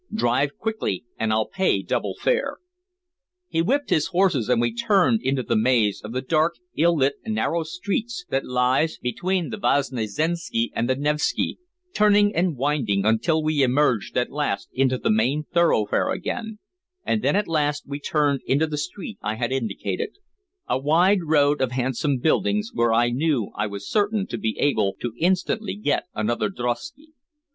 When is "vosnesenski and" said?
9.59-10.89